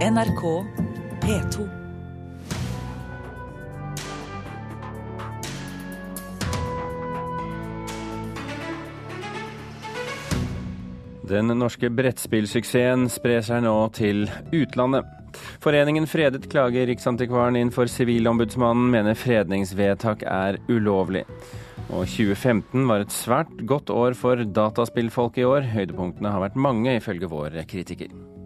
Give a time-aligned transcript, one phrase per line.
[0.00, 0.64] NRK
[1.20, 1.68] P2.
[11.28, 14.24] Den norske brettspillsuksessen sprer seg nå til
[14.56, 15.04] utlandet.
[15.60, 21.26] Foreningen Fredet klager Riksantikvaren inn for Sivilombudsmannen, mener fredningsvedtak er ulovlig.
[21.90, 25.68] Og 2015 var et svært godt år for dataspillfolk i år.
[25.76, 28.39] Høydepunktene har vært mange, ifølge vår kritiker.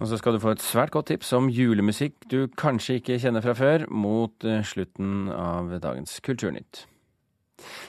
[0.00, 3.44] Og så skal du få et svært godt tips om julemusikk du kanskje ikke kjenner
[3.44, 6.86] fra før, mot eh, slutten av dagens Kulturnytt.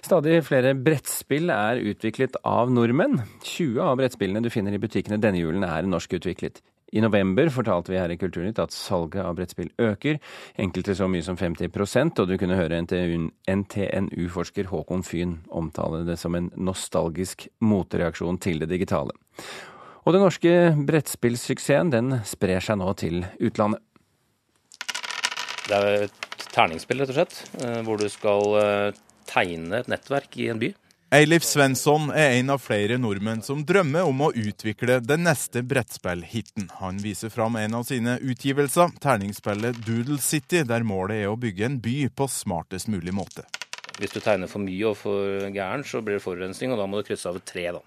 [0.04, 3.22] Stadig flere brettspill er utviklet av nordmenn.
[3.48, 6.60] 20 av brettspillene du finner i butikkene denne julen er norskutviklet.
[6.92, 10.20] I november fortalte vi her i Kulturnytt at salget av brettspill øker,
[10.60, 16.36] enkelte så mye som 50% og du kunne høre NTNU-forsker Håkon Fyn omtale det som
[16.36, 19.16] en nostalgisk motreaksjon til det digitale.
[20.02, 20.52] Og den norske
[20.88, 23.84] brettspillsuksessen den sprer seg nå til utlandet.
[25.70, 30.36] Det er et terningsspill, rett og slett, eh, hvor du skal eh, tegne et nettverk
[30.42, 30.74] i en by.
[31.12, 36.70] Eilif Svensson er en av flere nordmenn som drømmer om å utvikle den neste brettspillhiten.
[36.80, 41.68] Han viser fram en av sine utgivelser, terningsspillet Doodle City, der målet er å bygge
[41.68, 43.44] en by på smartest mulig måte.
[44.02, 46.98] Hvis du tegner for mye og for gæren, så blir det forurensning, og da må
[46.98, 47.82] du krysse av et tre, da.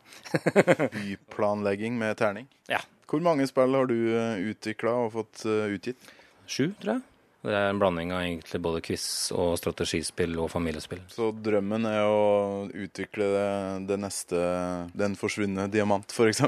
[0.94, 2.46] Byplanlegging med terning.
[2.70, 2.78] Ja.
[3.10, 3.96] Hvor mange spill har du
[4.52, 6.06] utvikla og fått eh, utgitt?
[6.46, 7.04] Sju, tror jeg.
[7.44, 9.04] Det er en blanding av egentlig både quiz
[9.36, 11.02] og strategispill og familiespill.
[11.12, 12.22] Så drømmen er å
[12.70, 13.50] utvikle det,
[13.90, 14.40] det neste
[14.96, 16.40] Den forsvunne diamant, f.eks.?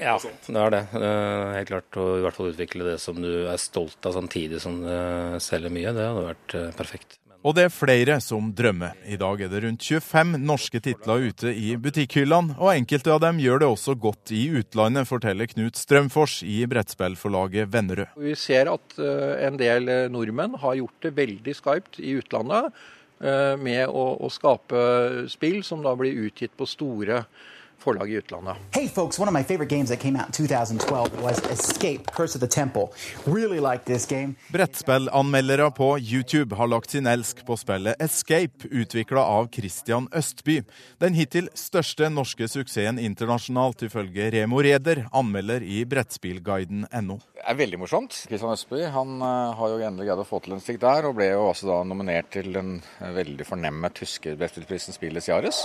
[0.00, 0.82] Ja, det er det.
[0.94, 4.80] Helt klart å i hvert fall utvikle det som du er stolt av samtidig som
[4.84, 5.92] det selger mye.
[5.96, 7.20] Det hadde vært eh, perfekt.
[7.46, 8.96] Og det er flere som drømmer.
[9.06, 13.38] I dag er det rundt 25 norske titler ute i butikkhyllene, og enkelte av dem
[13.38, 18.18] gjør det også godt i utlandet, forteller Knut Strømfors i brettspillforlaget Vennerød.
[18.18, 22.66] Vi ser at eh, en del eh, nordmenn har gjort det veldig skarpt i utlandet
[23.22, 24.82] eh, med å, å skape
[25.30, 27.22] spill som da blir utgitt på store
[27.78, 28.56] forlag i utlandet.
[28.70, 32.36] Hey folks, one of my favorite games that came out in 2012 was Escape, Curse
[32.36, 32.88] of the Temple.
[33.24, 34.34] Really like this game.
[34.52, 40.62] Brettspillanmeldere på YouTube har lagt sin elsk på spillet Escape, utvikla av Christian Østby.
[40.98, 47.20] Den hittil største norske suksessen internasjonalt, ifølge Remo Reder, anmelder i brettspillguiden.no.
[47.46, 48.10] Er veldig morsomt.
[48.26, 51.14] Christian Østby han uh, har jo endelig greid å få til en stikk der, og
[51.14, 55.60] ble jo også da nominert til den veldig fornemme tyske brettspillprisen Spilles Jares.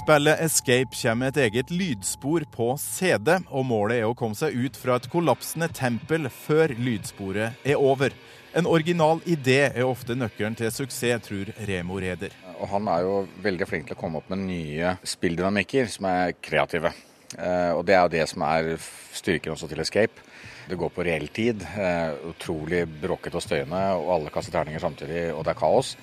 [0.00, 4.56] Spillet Escape kommer med et eget lydspor på CD, og målet er å komme seg
[4.56, 8.16] ut fra et kollapsende tempel før lydsporet er over.
[8.56, 12.32] En original idé er ofte nøkkelen til suksess, tror Remo Reder.
[12.56, 16.38] Og han er jo veldig flink til å komme opp med nye spilldynamikker som er
[16.40, 16.96] kreative.
[17.38, 18.74] Eh, og det er jo det som er
[19.14, 20.24] styrken også til Escape.
[20.68, 21.62] Det går på reell tid.
[21.76, 25.94] Eh, utrolig bråkete og støyende, og alle kaster terninger samtidig, og det er kaos.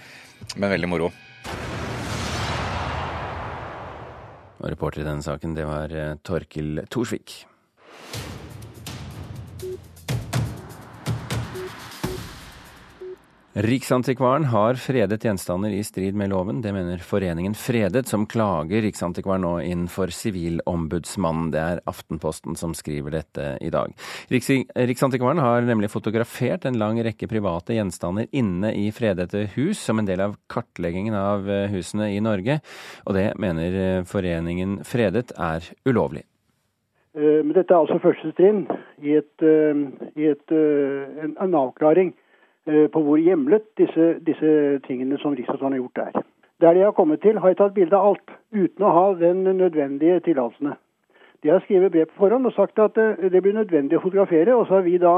[0.56, 1.12] Men veldig moro.
[4.62, 7.42] Og reporter i denne saken, det var eh, Torkil Thorsvik.
[13.54, 16.62] Riksantikvaren har fredet gjenstander i strid med loven.
[16.64, 21.50] Det mener Foreningen Fredet, som klager Riksantikvaren nå inn for Sivilombudsmannen.
[21.52, 23.92] Det er Aftenposten som skriver dette i dag.
[24.32, 30.08] Riksantikvaren har nemlig fotografert en lang rekke private gjenstander inne i fredete hus som en
[30.08, 32.62] del av kartleggingen av eh, husene i Norge,
[33.04, 36.24] og det mener eh, Foreningen Fredet er ulovlig.
[37.20, 38.64] Eh, men dette er altså første trinn
[39.04, 39.48] i, et,
[40.16, 40.60] i et,
[41.20, 42.16] en, en avklaring
[42.66, 46.24] på hvor hjemlet disse, disse tingene som Riksadvokaten har gjort er.
[46.62, 49.44] Der de har kommet til, har jeg tatt bilde av alt, uten å ha den
[49.58, 50.76] nødvendige tillatelsene.
[51.42, 54.54] De har skrevet brev på forhånd og sagt at eh, det blir nødvendig å fotografere,
[54.54, 55.16] og så har vi da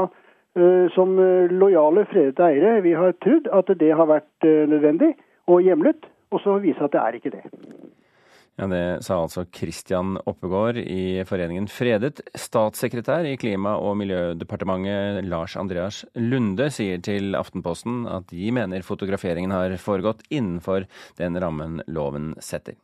[0.56, 1.12] eh, som
[1.52, 5.12] lojale, fredete eiere vi har trodd at det har vært nødvendig
[5.52, 7.44] og hjemlet, og så viser at det er ikke det.
[8.56, 12.20] Ja, Det sa altså Christian Oppegård i Foreningen Fredet.
[12.38, 19.50] Statssekretær i Klima- og miljødepartementet Lars Andreas Lunde sier til Aftenposten at de mener fotograferingen
[19.50, 20.86] har foregått innenfor
[21.18, 22.78] den rammen loven setter.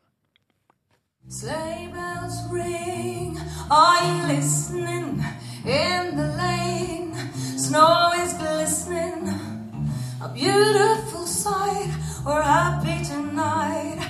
[2.50, 3.38] Ring,
[3.70, 5.22] are listening?
[5.64, 7.14] In the lane,
[7.56, 9.28] snow is glistening.
[10.20, 11.90] A beautiful sight,
[12.26, 14.09] we're happy tonight.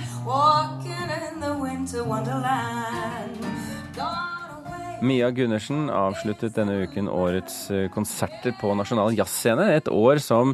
[5.01, 9.71] Mia Gundersen avsluttet denne uken årets eh, konserter på Nasjonal Jazzscene.
[9.73, 10.53] Et år som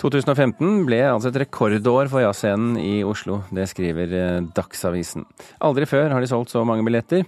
[0.00, 3.42] 2015 ble altså et rekordår for jazzscenen i Oslo.
[3.52, 5.26] Det skriver eh, Dagsavisen.
[5.66, 7.24] Aldri før har de solgt så mange billetter.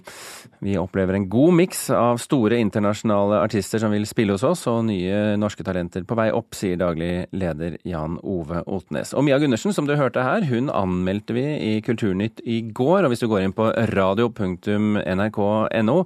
[0.63, 4.85] Vi opplever en god miks av store internasjonale artister som vil spille hos oss, og
[4.87, 9.13] nye norske talenter på vei opp, sier daglig leder Jan Ove Otnes.
[9.13, 13.03] Og Mia Gundersen, som du hørte her, hun anmeldte vi i Kulturnytt i går.
[13.03, 15.97] Og hvis du går inn på radio.nrk.no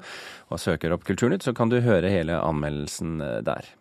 [0.48, 3.77] og søker opp Kulturnytt, så kan du høre hele anmeldelsen eh, der.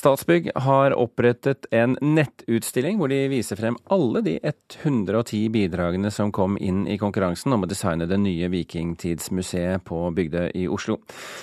[0.00, 6.54] Statsbygg har opprettet en nettutstilling hvor de viser frem alle de 110 bidragene som kom
[6.56, 10.96] inn i konkurransen om å designe det nye vikingtidsmuseet på Bygdøy i Oslo.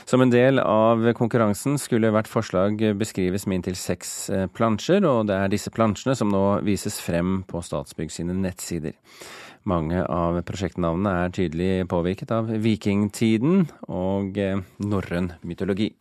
[0.09, 5.29] Som en del av konkurransen skulle hvert forslag beskrives med inntil seks eh, plansjer, og
[5.29, 8.97] det er disse plansjene som nå vises frem på Statsbygg sine nettsider.
[9.69, 15.91] Mange av prosjektnavnene er tydelig påvirket av vikingtiden og eh, norrøn mytologi.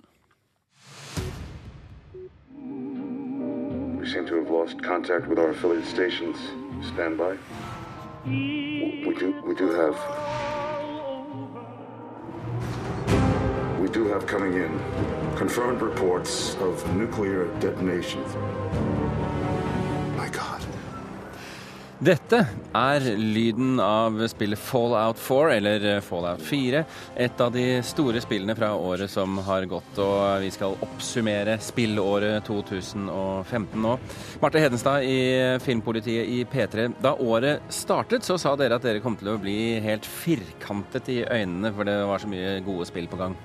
[4.06, 6.38] We seem to have lost contact with our affiliate stations.
[6.87, 7.37] Stand by.
[8.25, 9.97] We do, we do have.
[13.81, 14.79] We do have coming in
[15.37, 18.32] confirmed reports of nuclear detonations.
[21.97, 22.43] Dette
[22.77, 26.83] er lyden av spillet Fallout 4, eller Fallout 4.
[27.25, 32.45] Et av de store spillene fra året som har gått, og vi skal oppsummere spillåret
[32.45, 33.95] 2015 nå.
[34.43, 35.17] Marte Hedenstad i
[35.65, 36.85] Filmpolitiet i P3.
[37.01, 39.57] Da året startet, så sa dere at dere kom til å bli
[39.87, 43.39] helt firkantet i øynene, for det var så mye gode spill på gang.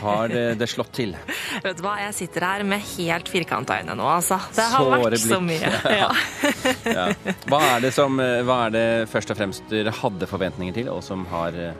[0.00, 1.12] Har det slått til?
[1.68, 4.40] Vet du hva, jeg sitter her med helt firkanta øyne nå, altså.
[4.56, 5.28] Det har Såre vært blikk.
[5.28, 5.76] så mye.
[6.02, 6.08] Ja.
[6.88, 7.06] ja.
[7.50, 10.90] Hva er det som, eh, hva er det først og fremst dere hadde forventninger til,
[10.92, 11.74] og som har eh,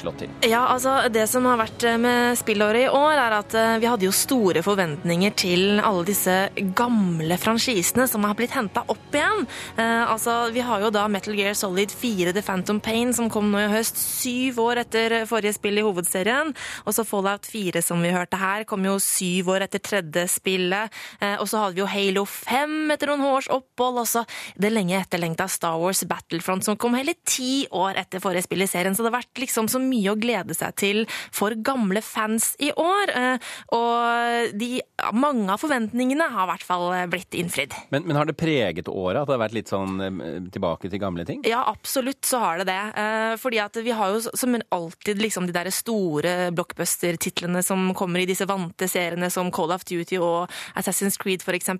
[0.00, 0.32] slått til?
[0.46, 3.88] Ja, altså Det som har vært eh, med spillåret i år, er at eh, vi
[3.90, 6.36] hadde jo store forventninger til alle disse
[6.78, 9.46] gamle franchisene som har blitt henta opp igjen.
[9.76, 13.50] Eh, altså, Vi har jo da Metal Gear Solid 4 The Phantom Pain, som kom
[13.52, 16.54] nå i høst, syv år etter forrige spill i hovedserien.
[16.86, 20.94] Og så Fallout 4, som vi hørte her, kom jo syv år etter tredje spillet.
[21.20, 24.24] Eh, og så hadde vi jo Halo 5 etter noen års opphold, og så
[24.60, 28.70] det lenge etterlengta Star Wars Battlefront, som kom hele ti år etter forrige spill i
[28.70, 28.96] serien.
[28.96, 31.04] Så det har vært liksom så mye å glede seg til
[31.34, 33.12] for gamle fans i år.
[33.14, 34.70] Eh, og de,
[35.16, 37.74] mange av forventningene har i hvert fall blitt innfridd.
[37.94, 41.02] Men, men, har det preget året at det har vært litt sånn eh, tilbake til
[41.02, 41.42] gamle ting?
[41.48, 42.80] Ja, absolutt så har det det.
[43.02, 48.22] Eh, fordi at vi har jo som alltid liksom de der store blockbuster-titlene som kommer
[48.22, 50.48] i disse vante seriene som Call of Duty og
[50.78, 51.70] Assassin's Creed f.eks.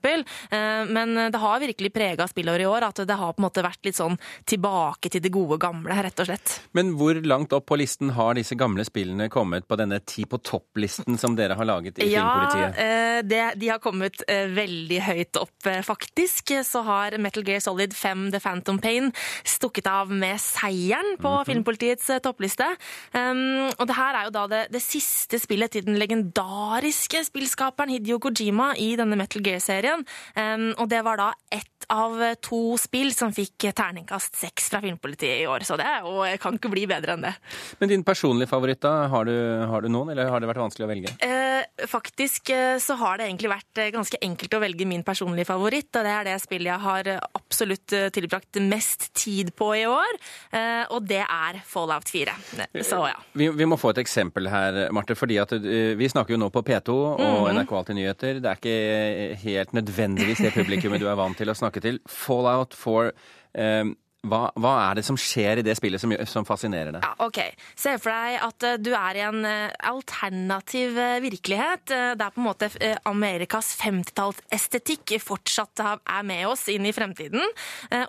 [0.89, 3.87] Men det har virkelig prega spillåret i år at det har på en måte vært
[3.87, 4.19] litt sånn
[4.49, 6.59] tilbake til det gode gamle, rett og slett.
[6.77, 10.25] Men hvor langt opp på listen listen har disse gamle spillene kommet på denne Ti
[10.25, 12.79] på topp-listen som dere har laget i ja, Filmpolitiet?
[12.79, 16.53] Ja, eh, de har kommet eh, veldig høyt opp, eh, faktisk.
[16.65, 19.13] Så har Metal Gear Solid 5 The Phantom Pain
[19.45, 21.47] stukket av med seieren på mm -hmm.
[21.47, 22.77] Filmpolitiets toppliste.
[23.13, 27.91] Um, og det her er jo da det, det siste spillet til den legendariske spillskaperen
[27.91, 30.07] Hidio Kojima i denne Metal Gear-serien.
[30.37, 35.43] Um, og det var da ett av to spill som fikk terningkast seks fra Filmpolitiet
[35.43, 37.35] i år, så det jo, kan ikke bli bedre enn det.
[37.79, 39.09] Men din personlige favoritt, da?
[39.13, 39.35] Har du,
[39.71, 41.15] har du, noen, eller har det vært vanskelig å velge?
[41.25, 45.49] Eh, faktisk eh, så har det egentlig vært eh, ganske enkelt å velge min personlige
[45.49, 49.85] favoritt, og det er det spillet jeg har eh, absolutt tilbrakt mest tid på i
[49.89, 50.21] år,
[50.53, 52.37] eh, og det er Fallout 4.
[52.85, 53.17] Så ja.
[53.33, 56.63] Vi, vi, må få et eksempel her, Marte, fordi at vi snakker jo nå på
[56.67, 57.51] P2 og mm.
[57.59, 58.41] NRK Alltid nyheter.
[58.43, 62.01] Det er ikke helt nødvendigvis det publikummet du er vant til å snakke til.
[62.11, 63.13] Fallout 4
[63.55, 63.85] eh,
[64.31, 67.05] hva, hva, er det som skjer i det spillet som, som fascinerer deg?
[67.05, 67.41] Ja, ok.
[67.79, 71.95] Se for deg at uh, du er i en uh, alternativ uh, virkelighet.
[72.29, 72.71] er på en måte
[73.09, 77.43] Amerikas 50-tallsestetikk fortsatt er med oss inn i fremtiden.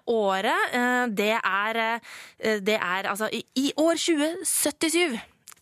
[0.10, 0.74] året,
[1.16, 1.80] det er,
[2.66, 5.20] det er altså i år 2077.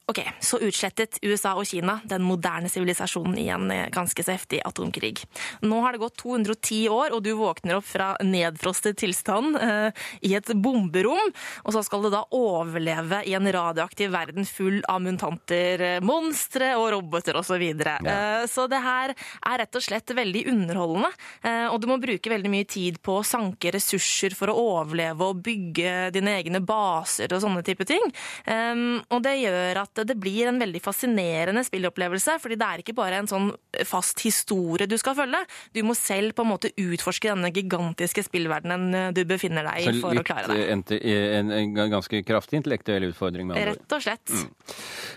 [0.07, 4.61] Ok, Så utslettet USA og Kina den moderne sivilisasjonen i en eh, ganske så heftig
[4.63, 5.25] atomkrig.
[5.67, 10.31] Nå har det gått 210 år, og du våkner opp fra nedfrostet tilstand eh, i
[10.37, 11.33] et bomberom.
[11.67, 16.71] Og så skal du da overleve i en radioaktiv verden full av mutanter, eh, monstre
[16.79, 17.57] og roboter osv.
[17.57, 17.97] Så, videre.
[18.05, 18.15] ja.
[18.15, 21.11] eh, så det her er rett og slett veldig underholdende.
[21.41, 25.33] Eh, og du må bruke veldig mye tid på å sanke ressurser for å overleve
[25.33, 28.07] og bygge dine egne baser og sånne type ting.
[28.47, 28.73] Eh,
[29.11, 32.37] og det gjør at det blir en veldig fascinerende spillopplevelse.
[32.41, 33.51] fordi det er ikke bare en sånn
[33.85, 35.39] fast historie du skal følge.
[35.73, 40.01] Du må selv på en måte utforske denne gigantiske spillverdenen eh, du befinner deg i
[40.01, 40.67] for å klare det.
[40.71, 43.51] En, en, en, ganske kraftig intellektuell utfordring?
[43.55, 44.29] Rett og slett.
[44.29, 44.51] Mm.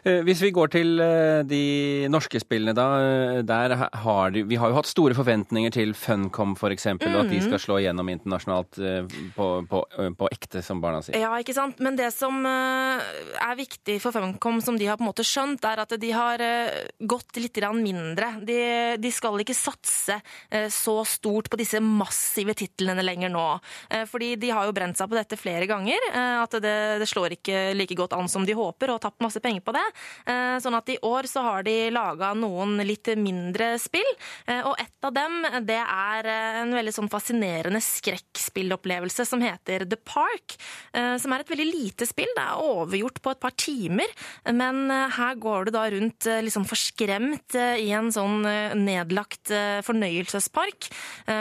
[0.04, 1.62] Eh, Hvis vi går til eh, de
[2.12, 2.86] norske spillene, da.
[3.00, 7.28] eh, Der har de, vi har jo hatt store forventninger til Funcom f.eks., og at
[7.30, 7.46] de Mhm.
[7.48, 9.06] skal slå igjennom internasjonalt eh,
[9.36, 11.16] på, på, eh, på ekte, som barna sier.
[11.20, 11.80] Ja, ikke sant?
[11.80, 13.00] Men det som eh,
[13.40, 16.42] er viktig for Funcom, som de har på en måte skjønt, er at de har
[16.44, 18.32] eh, gått litt mindre.
[18.46, 18.58] De,
[19.00, 20.16] de skal ikke satse
[20.50, 23.46] eh, så stort på disse massive titlene lenger nå.
[23.90, 25.98] Eh, Fordi de har jo brent seg på dette flere ganger.
[26.10, 29.62] At det, det slår ikke like godt an som de håper, og tapt masse penger
[29.64, 29.82] på det.
[30.62, 34.06] Sånn at i år så har de laga noen litt mindre spill.
[34.48, 36.28] Og ett av dem, det er
[36.62, 40.56] en veldig sånn fascinerende skrekkspillopplevelse som heter The Park.
[40.92, 42.30] Som er et veldig lite spill.
[42.36, 44.16] Det er overgjort på et par timer.
[44.60, 48.42] Men eh, her går du da rundt eh, liksom forskremt eh, i en sånn
[48.76, 49.50] nedlagt
[49.84, 50.88] fornøyelsespark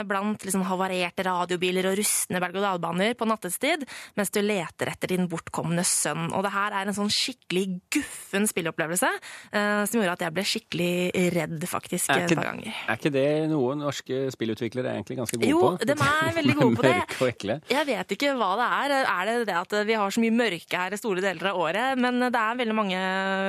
[0.06, 3.84] blant liksom havarerte radiobiler og rustne berg-og-dal-baner på nattestid,
[4.18, 6.28] mens du leter etter din bortkomne sønn.
[6.36, 10.44] Og det her er en sånn skikkelig guffen spillopplevelse eh, som gjorde at jeg ble
[10.52, 10.90] skikkelig
[11.36, 12.70] redd, faktisk, et par ganger.
[12.86, 15.90] er ikke det noe norske spillutviklere er egentlig ganske gode Jo, på?
[15.90, 16.94] de er veldig gode på det.
[17.00, 17.58] Mørke og ekle.
[17.74, 18.96] Jeg vet ikke hva det er.
[19.00, 22.00] Er det det at vi har så mye mørke her i store deler av året?
[22.00, 23.02] Men det er veldig mange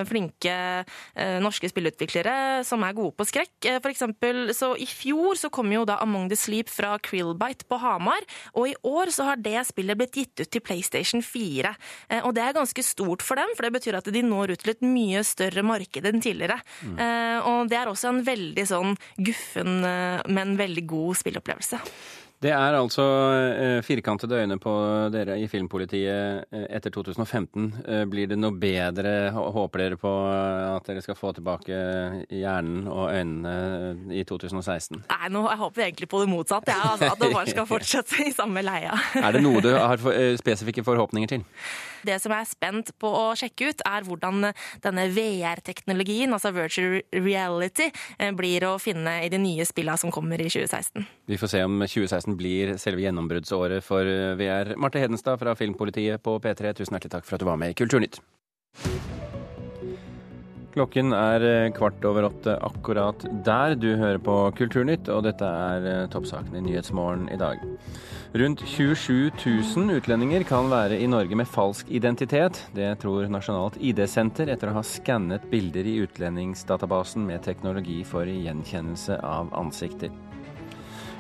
[0.10, 0.54] flinke
[1.16, 3.54] eh, norske spillutviklere som er gode på skrekk.
[3.66, 7.68] Eh, For eksempel, så I fjor så kom jo da Among the Sleep fra Krillbite
[7.70, 8.22] på Hamar.
[8.56, 11.76] Og i år så har det spillet blitt gitt ut til PlayStation 4.
[12.10, 14.64] Eh, Og det er ganske stort for dem, for det betyr at de når ut
[14.66, 16.60] til et mye større marked enn tidligere.
[16.86, 16.98] Mm.
[17.00, 21.80] Eh, Og det er også en veldig sånn guffen, eh, men veldig god spillopplevelse.
[22.42, 23.04] Det er altså
[23.38, 24.72] eh, firkantede øyne på
[25.14, 27.68] dere i Filmpolitiet eh, etter 2015.
[27.86, 29.30] Eh, blir det noe bedre?
[29.36, 31.78] Håper dere på at dere skal få tilbake
[32.34, 35.04] hjernen og øynene i 2016?
[35.06, 36.74] Nei, nå, jeg håper egentlig på det motsatte.
[36.74, 38.98] Ja, altså, at det bare skal fortsette i samme leia.
[39.22, 41.46] Er det noe du har for, spesifikke forhåpninger til?
[42.08, 44.50] Det som jeg er spent på å sjekke ut, er hvordan
[44.84, 50.42] denne VR-teknologien, altså virtual reality, eh, blir å finne i de nye spillene som kommer
[50.42, 51.08] i 2016.
[51.32, 54.76] Vi får se om 2016 blir selve gjennombruddsåret for eh, VR.
[54.78, 57.78] Marte Hedenstad fra Filmpolitiet på P3, tusen hjertelig takk for at du var med i
[57.78, 58.22] Kulturnytt.
[60.72, 63.76] Klokken er eh, kvart over åtte akkurat der.
[63.76, 67.60] Du hører på Kulturnytt, og dette er eh, toppsakene i Nyhetsmorgen i dag.
[68.40, 72.64] Rundt 27 000 utlendinger kan være i Norge med falsk identitet.
[72.78, 79.20] Det tror Nasjonalt ID-senter etter å ha skannet bilder i utlendingsdatabasen med teknologi for gjenkjennelse
[79.28, 80.16] av ansikter.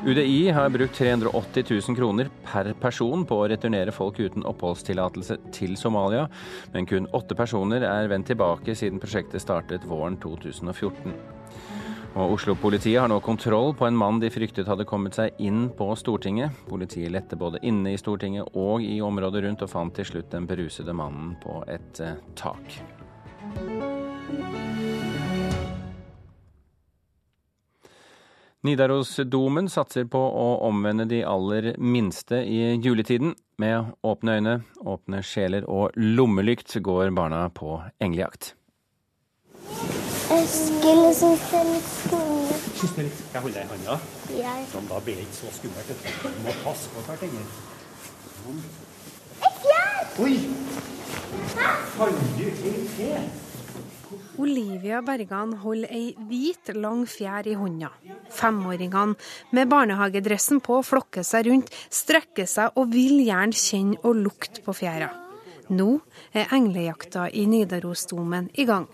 [0.05, 5.75] UDI har brukt 380 000 kroner per person på å returnere folk uten oppholdstillatelse til
[5.77, 6.23] Somalia,
[6.73, 11.13] men kun åtte personer er vendt tilbake siden prosjektet startet våren 2014.
[12.17, 15.93] Og Oslo-politiet har nå kontroll på en mann de fryktet hadde kommet seg inn på
[15.95, 16.57] Stortinget.
[16.67, 20.49] Politiet lette både inne i Stortinget og i området rundt, og fant til slutt den
[20.49, 22.81] berusede mannen på et eh, tak.
[28.61, 33.33] Nidarosdomen satser på å omvende de aller minste i juletiden.
[33.57, 34.53] Med åpne øyne,
[34.85, 38.53] åpne sjeler og lommelykt går barna på englejakt.
[40.31, 42.69] Eskil syns det er litt skummelt.
[43.01, 43.97] Litt Jeg holder deg i hånda.
[44.37, 44.55] Ja.
[44.69, 46.07] Sånn, da blir det ikke så skummelt.
[46.21, 47.51] Du må passe på hvert engel.
[48.37, 48.63] Sånn.
[50.21, 50.35] Oi!
[51.97, 53.31] Fant du en til?
[54.41, 57.91] Olivia Bergan holder ei hvit, lang fjær i hånda.
[58.33, 59.13] Femåringene
[59.53, 64.73] med barnehagedressen på flokker seg rundt, strekker seg og vil gjerne kjenne og lukte på
[64.73, 65.11] fjæra.
[65.69, 65.99] Nå
[66.33, 68.87] er englejakta i Nidarosdomen i gang,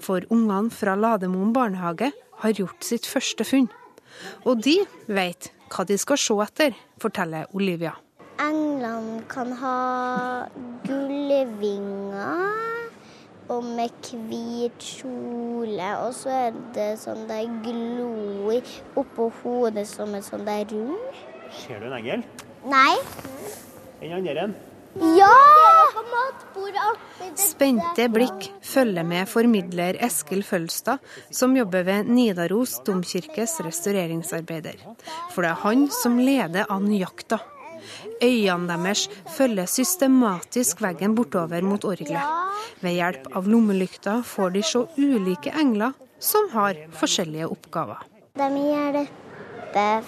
[0.00, 3.68] for ungene fra Lademoen barnehage har gjort sitt første funn.
[4.48, 7.92] Og de vet hva de skal se etter, forteller Olivia.
[8.40, 9.78] Englene kan ha
[10.88, 12.73] gullvinger
[13.52, 15.88] og med hvit kjole.
[16.04, 21.24] Og så er det sånn der glor oppå hodet som en sånn der rund.
[21.64, 22.24] Ser du en engel?
[22.64, 22.94] Nei.
[24.02, 24.56] En andre en?
[25.18, 25.32] Ja!
[27.34, 31.02] Spente blikk følger med formidler Eskil Følstad,
[31.34, 34.78] som jobber ved Nidaros domkirkes restaureringsarbeider.
[35.34, 37.40] For det er han som leder an jakta.
[38.22, 42.22] Øynene deres følger systematisk veggen bortover mot orgelet.
[42.80, 48.02] Ved hjelp av lommelykter får de se ulike engler som har forskjellige oppgaver.
[48.38, 50.04] De hjelper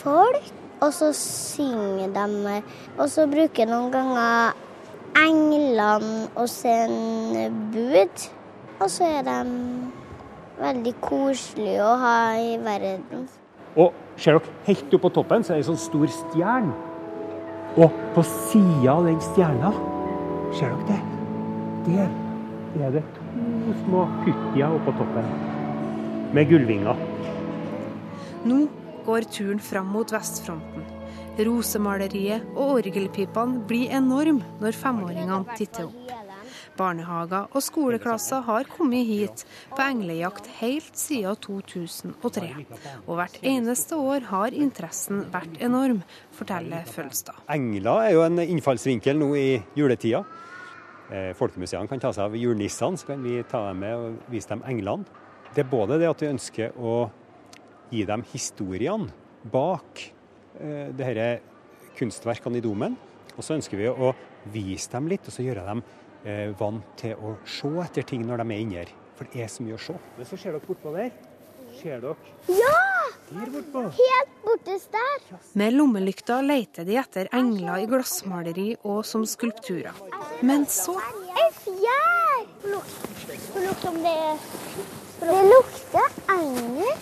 [0.00, 0.52] folk,
[0.82, 2.60] og så synger de.
[2.98, 4.56] Og så bruker noen ganger
[5.18, 8.28] englene å sende bud.
[8.82, 9.36] Og så er de
[10.62, 13.28] veldig koselige å ha i verden.
[13.76, 16.91] Og ser dere, helt oppe på toppen så er det en sånn stor stjerne.
[17.80, 19.70] Og på sida av den stjerna,
[20.58, 20.98] ser dere
[21.86, 22.08] det?
[22.74, 25.30] Der er det to små pyttier oppå toppen
[26.36, 27.00] med gullvinger.
[28.48, 28.66] Nå
[29.06, 30.84] går turen fram mot vestfronten.
[31.40, 36.01] Rosemaleriet og orgelpipene blir enorme når femåringene titter opp.
[36.82, 42.50] Barnehager og skoleklasser har kommet hit på englejakt helt siden 2003.
[43.06, 46.02] Og hvert eneste år har interessen vært enorm,
[46.34, 47.38] forteller Følstad.
[47.52, 49.48] Engler er jo en innfallsvinkel nå i
[49.78, 50.24] juletida.
[51.12, 54.50] Eh, folkemuseene kan ta seg av julenissene, så kan vi ta dem med og vise
[54.50, 55.20] dem englene.
[55.52, 56.96] Det er både det at vi ønsker å
[57.92, 59.12] gi dem historiene
[59.52, 60.06] bak
[60.58, 61.32] eh, disse
[61.98, 62.96] kunstverkene i domen.
[63.36, 64.12] Og så ønsker vi å
[64.52, 65.82] vise dem litt, og så gjøre dem
[66.58, 68.92] vant til å se etter ting når de er inni her.
[69.18, 69.94] For det er så mye å se.
[70.16, 71.10] Men så ser dere bortpå der.
[71.80, 72.32] Ser dere?
[72.48, 72.80] Ja!
[73.32, 73.82] Der bortpå.
[73.96, 75.38] Helt bortest der.
[75.56, 79.96] Med lommelykta leter de etter engler i glassmaleri og som skulpturer.
[80.42, 80.98] Men så
[81.32, 82.44] En fjær!
[85.22, 86.92] Det lukter engel.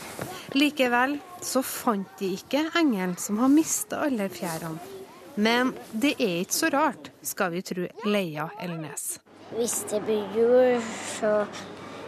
[0.55, 5.00] Likevel så fant de ikke engelen som har mista alle fjærene.
[5.35, 9.21] Men det er ikke så rart, skal vi tro Leia Elnes.
[9.55, 11.47] Hvis det blir jul, så,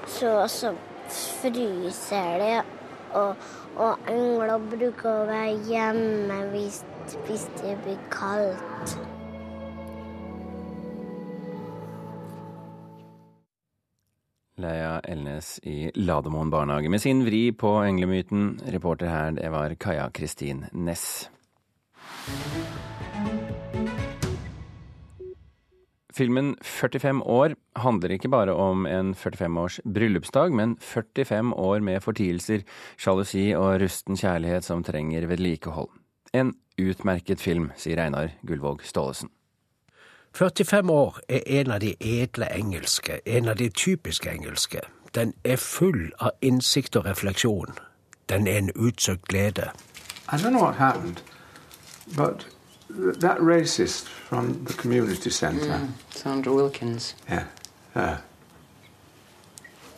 [0.07, 0.75] så, så
[1.09, 2.59] fryser det.
[3.19, 6.83] Og, og engler bruker å være hjemme hvis,
[7.27, 8.97] hvis det blir kaldt.
[14.63, 18.61] Leia Elnes i Lademoen barnehage med sin vri på englemyten.
[18.71, 21.31] Reporter her, det var Kaja Kristin Næss.
[26.13, 32.03] Filmen 45 år handler ikke bare om en 45 års bryllupsdag, men 45 år med
[32.05, 32.67] fortielser,
[33.01, 35.89] sjalusi og rusten kjærlighet som trenger vedlikehold.
[36.37, 39.31] En utmerket film, sier Einar Gullvåg Staalesen.
[40.35, 44.81] 45 år er en av de edle engelske, en av de typiske engelske.
[45.15, 47.77] Den er full av innsikt og refleksjon.
[48.29, 49.73] Den er en utsøkt glede.
[50.33, 51.21] I don't know what happened,
[52.17, 52.47] but
[52.95, 55.67] that racist from the community centre.
[55.67, 57.15] Mm, Sandra Wilkins.
[57.29, 57.47] Yeah,
[57.95, 58.23] her.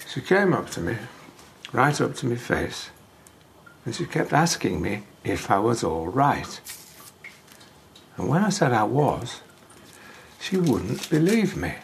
[0.09, 0.97] She came up to me,
[1.73, 2.91] right up to my face,
[3.85, 6.61] and she kept asking me if I was all right.
[8.17, 9.41] And when I said I was,
[10.41, 11.75] she wouldn't believe me.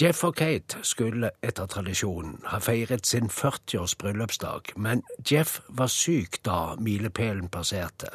[0.00, 6.36] Jeff og Kate skulle etter tradisjonen ha feiret sin 40-års bryllupsdag, men Jeff var syk
[6.44, 8.10] da milepælen passerte.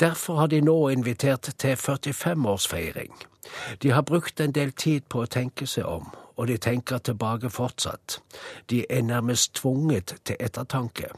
[0.00, 3.14] Derfor har de nå invitert til 45-årsfeiring.
[3.82, 7.48] De har brukt en del tid på å tenke seg om, og de tenker tilbake
[7.50, 8.20] fortsatt.
[8.68, 11.08] De er nærmest tvunget til ettertanke.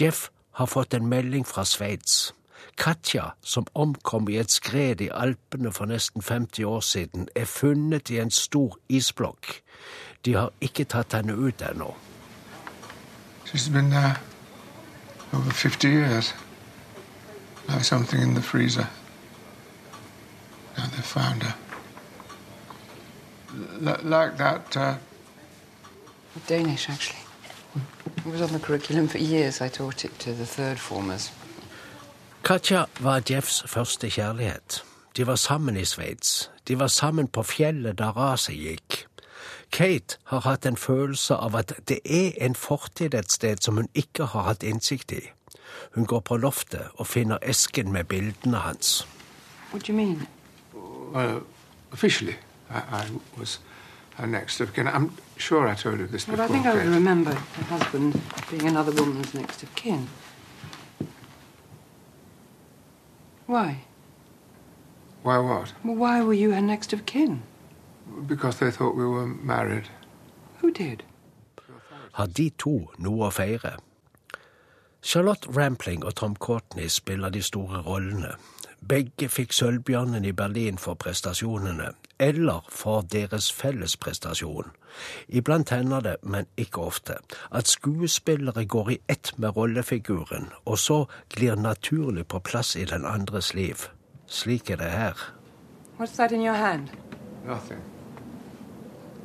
[0.00, 0.28] Jeff
[0.60, 2.34] har fått en melding fra Sveits.
[2.76, 8.10] Katja, som omkom i et skred i Alpene for nesten 50 år siden, er funnet
[8.10, 9.60] i en stor isblokk.
[10.24, 11.94] De har ikke tatt henne ut ennå.
[13.46, 14.16] She's been there
[15.32, 16.34] over 50 years.
[17.68, 18.86] Like something in the freezer.
[20.76, 21.54] Now they found her.
[23.80, 24.76] L- like that.
[24.76, 24.94] Uh,
[26.46, 27.18] Danish, actually.
[28.16, 29.60] It was on the curriculum for years.
[29.60, 31.30] I taught it to the third formers.
[32.44, 34.84] Katja var Jeffs første kjærlighet.
[35.16, 36.50] De var sammen i Sveits.
[36.68, 39.04] De var sammen på fjellet da raset gikk.
[39.72, 43.88] Kate har hatt en følelse av at det er en fortid et sted som hun
[43.94, 45.20] ikke har hatt innsikt i.
[45.94, 49.06] Hun går på loftet og finner esken med bildene hans.
[49.72, 50.26] What do you mean?
[51.12, 51.42] well,
[51.92, 52.36] officially,
[52.70, 53.04] I, I
[53.38, 53.60] was
[54.16, 54.86] her next of kin.
[54.86, 56.44] I'm sure I told you this But before.
[56.44, 58.20] I think I remember her husband
[58.50, 60.08] being another woman's next of kin.
[63.48, 63.78] Why?
[65.22, 65.72] Why what?
[65.82, 67.42] Well, why were you her next of kin?
[68.26, 69.88] Because they thought we were married.
[70.58, 71.02] Who did?
[72.12, 73.78] Har de to noe å feire?
[75.00, 78.34] Charlotte Rampling og Tom Courtney spiller de store rollene.
[78.84, 84.70] Begge fikk Sølvbjørnen i Berlin for prestasjonene, eller for deres felles prestasjon.
[85.28, 87.14] Iblant hender det, men ikke ofte,
[87.54, 93.04] at skuespillere går i ett med rollefiguren, og så glir naturlig på plass i den
[93.04, 93.76] andres liv.
[94.26, 95.32] Slik er det her.
[96.00, 96.88] What's that in your hand?
[97.46, 97.80] Nothing.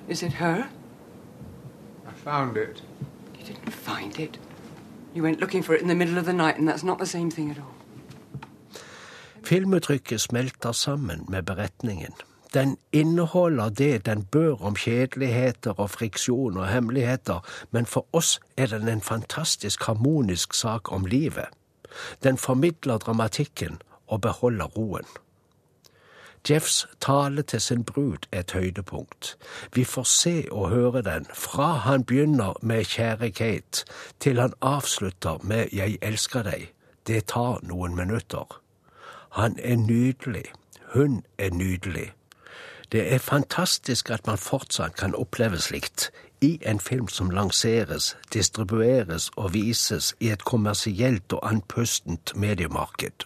[0.07, 0.63] Is it her?
[2.05, 2.83] I found it.
[3.39, 4.39] You didn't find it.
[5.15, 7.05] You went looking for it in the middle of the night, and that's not the
[7.05, 7.73] same thing at all.
[9.43, 12.13] Filmuttrykket smelter sammen med beretningen.
[12.53, 17.39] Den inneholder det den bør om kjedeligheter og friksjon og hemmeligheter,
[17.71, 21.49] men for oss er den en fantastisk harmonisk sak om livet.
[22.23, 25.05] Den formidler dramatikken og beholder roen.
[26.49, 29.37] Jeffs tale til sin brud er et høydepunkt.
[29.73, 33.85] Vi får se og høre den fra han begynner med Kjære Kate,
[34.19, 36.67] til han avslutter med Jeg elsker deg.
[37.07, 38.59] Det tar noen minutter.
[39.29, 40.45] Han er nydelig.
[40.93, 42.11] Hun er nydelig.
[42.93, 46.11] Det er fantastisk at man fortsatt kan oppleve slikt
[46.45, 53.25] i en film som lanseres, distribueres og vises i et kommersielt og andpustent mediemarked.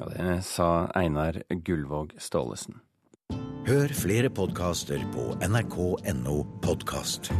[0.00, 2.82] Ja, det sa Einar Gullvåg Staalesen.
[3.64, 7.32] Hør flere podkaster på nrk.no podkast.